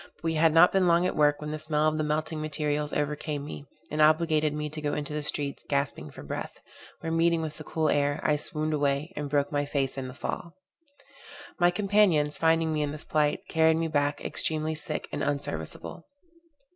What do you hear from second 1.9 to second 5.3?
the melting materials overcame me, and obligated me to go into the